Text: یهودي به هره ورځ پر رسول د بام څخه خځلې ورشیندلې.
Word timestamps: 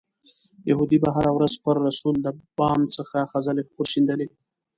یهودي 0.69 0.97
به 1.03 1.09
هره 1.15 1.31
ورځ 1.37 1.53
پر 1.63 1.75
رسول 1.87 2.15
د 2.21 2.27
بام 2.57 2.81
څخه 2.95 3.17
خځلې 3.31 3.63
ورشیندلې. 3.79 4.27